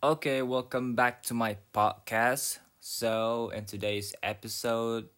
[0.00, 2.64] Okay, welcome back to my podcast.
[2.80, 5.12] So, in today's episode,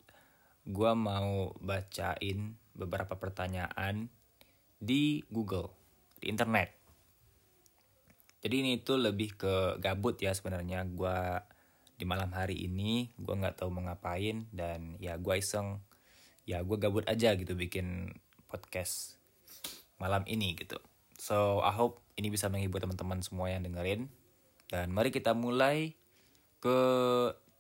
[0.67, 4.11] gua mau bacain beberapa pertanyaan
[4.83, 5.71] di Google,
[6.19, 6.75] di internet.
[8.43, 10.83] Jadi ini tuh lebih ke gabut ya sebenarnya.
[10.91, 11.39] Gua
[11.95, 15.79] di malam hari ini gua nggak tahu mau ngapain dan ya gua iseng,
[16.43, 18.19] ya gua gabut aja gitu bikin
[18.51, 19.15] podcast
[20.03, 20.83] malam ini gitu.
[21.23, 24.11] So, I hope ini bisa menghibur teman-teman semua yang dengerin.
[24.73, 25.93] Dan mari kita mulai
[26.57, 26.79] ke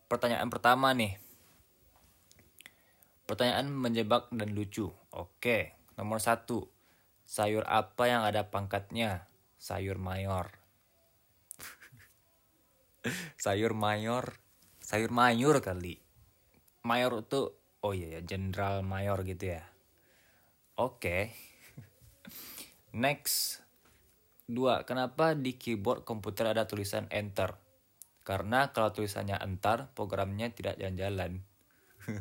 [0.08, 1.20] pertanyaan pertama nih.
[3.28, 4.88] Pertanyaan menjebak dan lucu.
[5.12, 6.72] Oke, nomor satu.
[7.28, 9.28] Sayur apa yang ada pangkatnya?
[9.60, 10.56] Sayur mayor.
[13.44, 14.40] sayur mayor.
[14.80, 16.00] Sayur mayur kali.
[16.80, 17.52] Mayor itu,
[17.84, 19.68] oh iya ya, jenderal mayor gitu ya.
[20.80, 21.28] Oke.
[23.04, 23.60] Next.
[24.52, 27.56] Dua, kenapa di keyboard komputer ada tulisan enter?
[28.20, 31.40] Karena kalau tulisannya enter, programnya tidak jalan-jalan.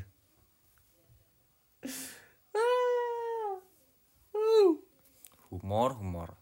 [5.52, 6.40] humor, humor.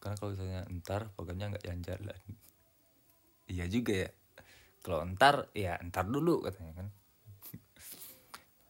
[0.00, 2.20] Karena kalau tulisannya entar, programnya nggak jalan-jalan.
[3.52, 4.10] iya juga ya.
[4.80, 6.88] Kalau entar, ya entar dulu katanya kan.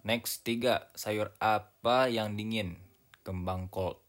[0.03, 0.91] Next, tiga.
[0.98, 2.75] Sayur apa yang dingin?
[3.23, 4.06] Kembang kol.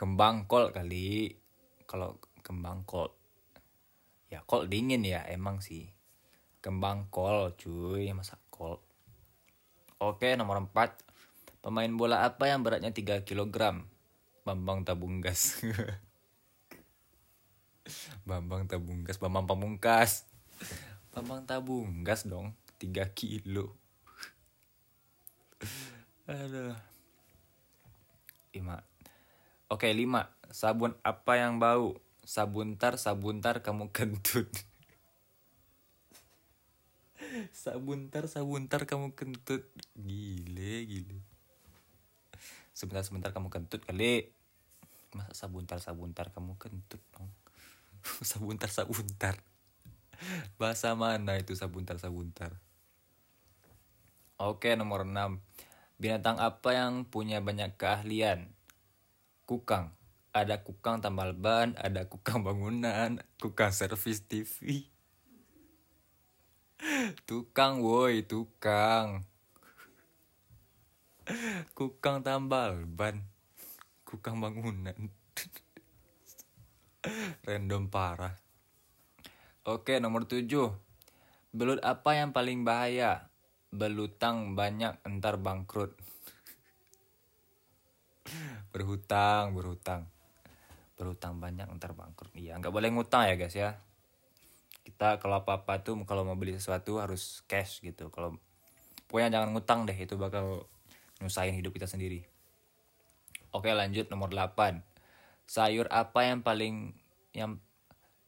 [0.00, 1.36] Kembang kol kali.
[1.84, 3.12] Kalau kembang kol
[4.32, 5.92] ya kol dingin ya emang sih.
[6.64, 8.80] Kembang kol cuy masa kol
[10.00, 13.84] oke nomor 4 pemain bola apa yang beratnya 3 kg
[14.40, 15.60] Bambang Tabunggas.
[18.28, 20.24] Bambang Tabunggas Bambang Pamungkas.
[21.12, 23.76] Bambang Tabunggas dong 3 kilo.
[26.24, 26.72] Aduh.
[28.56, 28.80] Ima
[29.70, 30.34] Oke, lima.
[30.50, 31.94] Sabun apa yang bau?
[32.26, 34.50] Sabuntar, sabuntar kamu kentut.
[37.54, 39.70] sabuntar, sabuntar kamu kentut.
[39.94, 41.22] Gile, gile.
[42.74, 44.34] Sebentar, sebentar kamu kentut kali.
[45.14, 47.30] Masa sabuntar, sabuntar kamu kentut dong.
[48.26, 49.38] sabuntar, sabuntar.
[50.58, 52.58] Bahasa mana itu sabuntar, sabuntar?
[54.34, 55.38] Oke, nomor enam.
[56.02, 58.50] Binatang apa yang punya banyak keahlian?
[59.50, 59.90] Kukang.
[60.30, 64.86] Ada kukang tambal ban, ada kukang bangunan, kukang servis TV.
[67.26, 69.26] Tukang woi, tukang.
[71.76, 73.20] Kukang tambal ban,
[74.06, 74.96] kukang bangunan.
[77.46, 78.32] Random parah.
[79.68, 80.72] Oke, nomor tujuh.
[81.52, 83.28] Belut apa yang paling bahaya?
[83.68, 85.92] Belutang banyak entar bangkrut
[88.70, 90.06] berhutang berhutang.
[90.94, 92.32] Berhutang banyak ntar bangkrut.
[92.34, 93.78] Iya nggak boleh ngutang ya guys ya.
[94.86, 98.08] Kita kalau apa apa tuh kalau mau beli sesuatu harus cash gitu.
[98.14, 98.38] Kalau
[99.10, 100.64] pokoknya jangan ngutang deh itu bakal
[101.20, 102.24] nyusahin hidup kita sendiri.
[103.50, 104.78] Oke lanjut nomor 8
[105.50, 106.94] sayur apa yang paling
[107.34, 107.58] yang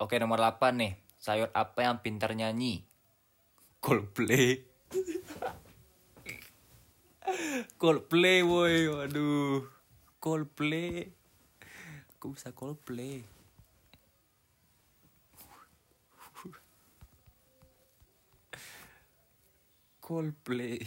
[0.03, 0.99] oke nomor 8 nih.
[1.23, 2.83] Sayur apa yang pintar nyanyi?
[3.79, 4.59] Coldplay.
[7.81, 9.63] Coldplay woi waduh
[10.23, 11.11] Coldplay.
[12.23, 13.27] Kok bisa Coldplay?
[19.99, 20.79] Coldplay.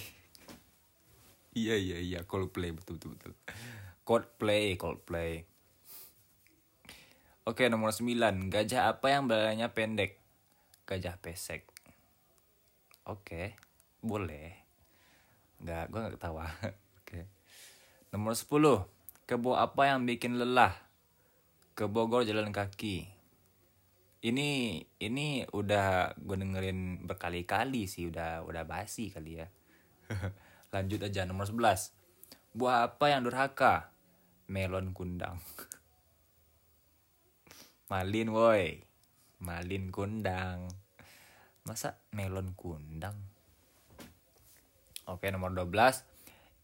[1.51, 2.19] Iya iya iya.
[2.23, 2.71] Coldplay.
[2.71, 3.33] Betul betul betul.
[4.07, 5.43] Coldplay Coldplay.
[7.43, 10.15] Oke nomor 9 Gajah apa yang belalainya pendek?
[10.87, 11.67] Gajah pesek.
[13.03, 13.59] Oke.
[13.99, 14.63] Boleh.
[15.59, 16.47] Enggak gue gak ketawa.
[17.03, 17.27] Oke.
[18.15, 18.94] Nomor 10
[19.25, 20.69] Kebo apa yang bikin lelah?
[21.73, 23.09] Ke Bogor jalan kaki.
[24.21, 24.49] Ini
[25.01, 29.49] ini udah gue dengerin berkali-kali sih, udah udah basi kali ya.
[30.73, 31.89] Lanjut aja nomor 11.
[32.53, 33.89] Buah apa yang durhaka?
[34.45, 35.41] Melon kundang.
[37.89, 38.85] Malin woi.
[39.41, 40.69] Malin kundang.
[41.65, 43.17] Masa melon kundang?
[45.09, 46.05] Oke, nomor 12.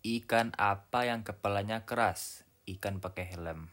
[0.06, 2.51] Ikan apa yang kepalanya keras?
[2.68, 3.66] Ikan pakai helm.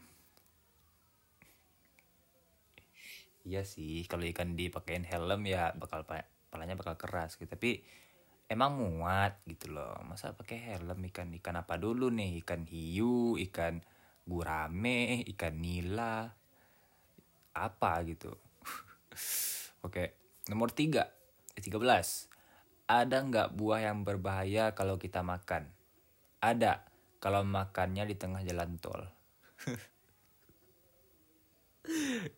[3.45, 6.05] Iya sih, kalau ikan dipakein helm ya bakal
[6.49, 7.49] palanya bakal keras gitu.
[7.49, 7.81] Tapi
[8.49, 9.97] emang muat gitu loh.
[10.05, 12.41] Masa pakai helm ikan ikan apa dulu nih?
[12.43, 13.81] Ikan hiu, ikan
[14.25, 16.33] gurame, ikan nila,
[17.55, 18.33] apa gitu.
[19.85, 20.13] Oke,
[20.51, 21.09] nomor tiga,
[21.57, 22.29] tiga belas.
[22.89, 25.69] Ada nggak buah yang berbahaya kalau kita makan?
[26.41, 26.88] Ada
[27.19, 29.03] kalau makannya di tengah jalan tol.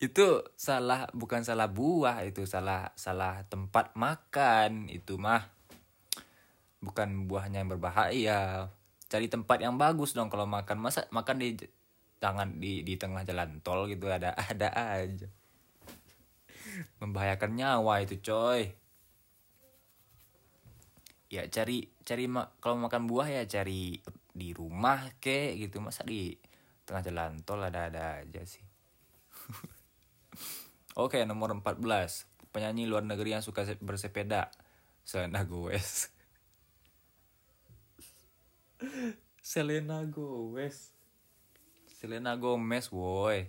[0.06, 0.26] itu
[0.58, 5.46] salah bukan salah buah itu salah salah tempat makan itu mah.
[6.82, 8.74] Bukan buahnya yang berbahaya.
[9.06, 10.82] Cari tempat yang bagus dong kalau makan.
[10.82, 11.54] Masa makan di
[12.18, 15.30] tangan di di tengah jalan tol gitu ada ada aja.
[16.98, 18.74] Membahayakan nyawa itu coy.
[21.30, 22.26] Ya cari cari
[22.58, 24.02] kalau makan buah ya cari
[24.42, 25.78] di rumah kek gitu.
[25.78, 26.34] Masa di
[26.90, 28.66] tengah jalan tol ada-ada aja sih.
[31.04, 31.78] Oke nomor 14
[32.52, 34.50] penyanyi luar negeri yang suka bersepeda.
[35.06, 36.10] Selena Gomez.
[39.42, 40.90] Selena Gomez.
[41.86, 43.46] Selena Gomez woi.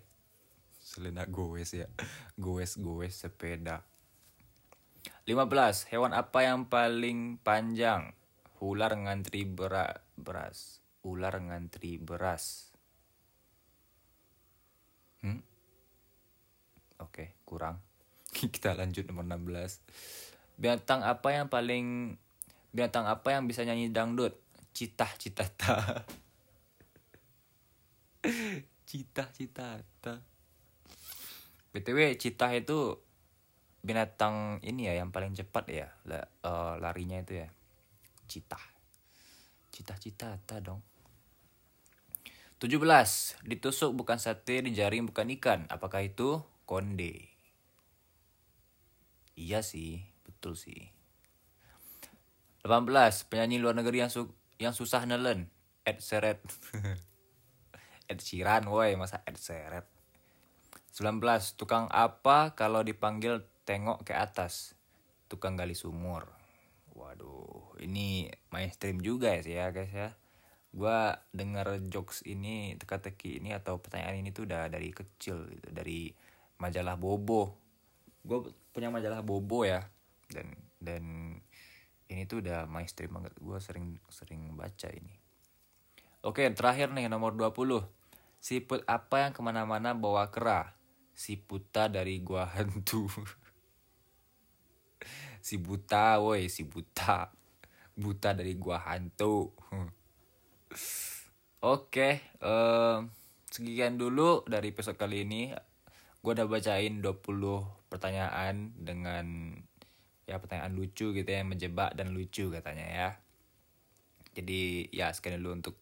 [0.76, 1.88] Selena Gomez ya.
[2.36, 3.82] Gomez Gomez sepeda.
[5.24, 8.12] 15 hewan apa yang paling panjang?
[8.62, 12.70] Ular ngantri beras ular ngantri beras.
[15.22, 15.42] Hmm?
[17.02, 17.82] oke kurang.
[18.54, 19.82] Kita lanjut nomor 16
[20.62, 22.14] binatang apa yang paling
[22.70, 24.38] binatang apa yang bisa nyanyi dangdut?
[24.72, 26.00] Citah citata
[28.88, 30.14] citah citata
[31.76, 32.96] btw citah itu
[33.84, 37.48] binatang ini ya yang paling cepat ya uh, larinya itu ya.
[38.30, 38.71] Citah
[39.82, 40.78] citah citata dong.
[42.62, 42.78] 17
[43.42, 45.66] ditusuk bukan sate dijaring bukan ikan.
[45.66, 46.38] Apakah itu?
[46.62, 47.26] Konde.
[49.34, 50.94] Iya sih betul sih.
[52.62, 52.86] 18
[53.26, 54.30] penyanyi luar negeri yang su
[54.62, 55.50] yang susah nelen.
[55.82, 56.38] Ed Seret
[58.10, 59.90] Ed Sheeran woi masa Ed Seret
[60.94, 61.18] 19
[61.58, 64.78] tukang apa kalau dipanggil tengok ke atas?
[65.26, 66.41] Tukang gali sumur
[66.92, 70.10] waduh ini mainstream juga ya sih ya guys ya.
[70.72, 70.98] Gue
[71.36, 75.68] denger jokes ini teka-teki ini atau pertanyaan ini tuh udah dari kecil gitu.
[75.72, 76.12] Dari
[76.60, 77.56] majalah Bobo.
[78.24, 79.84] Gue punya majalah Bobo ya
[80.32, 80.48] dan
[80.80, 81.04] dan
[82.08, 83.36] ini tuh udah mainstream banget.
[83.36, 85.22] Gue sering sering baca ini.
[86.22, 87.82] Oke terakhir nih nomor 20
[88.42, 90.74] siput apa yang ke mana-mana bawa kera?
[91.14, 93.06] Si puta dari gua hantu
[95.42, 97.28] si buta woi si buta.
[97.98, 99.50] Buta dari gua hantu.
[101.62, 102.08] Oke
[102.42, 103.06] um,
[103.50, 105.52] sekian dulu dari episode kali ini.
[106.22, 109.58] Gue udah bacain 20 pertanyaan dengan
[110.22, 113.10] ya pertanyaan lucu gitu ya menjebak dan lucu katanya ya.
[114.32, 115.76] Jadi ya sekian dulu untuk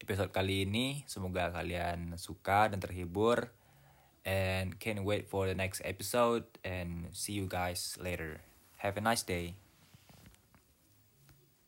[0.00, 1.02] episode kali ini.
[1.10, 3.50] Semoga kalian suka dan terhibur.
[4.26, 6.46] And can't wait for the next episode.
[6.64, 8.42] And see you guys later
[8.86, 9.54] have a nice day